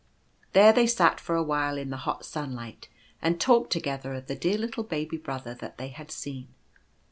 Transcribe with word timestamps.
There 0.53 0.73
they 0.73 0.87
sat 0.87 1.19
for 1.19 1.35
a 1.35 1.43
while 1.43 1.77
in 1.77 1.91
the 1.91 1.97
hot 2.07 2.25
sunlight, 2.25 2.89
and 3.21 3.39
talked 3.39 3.71
together 3.71 4.15
of 4.15 4.25
the 4.25 4.35
dear 4.35 4.57
little 4.57 4.83
baby 4.83 5.17
brother 5.17 5.53
that 5.53 5.77
they 5.77 5.89
had 5.89 6.09
seen. 6.09 6.47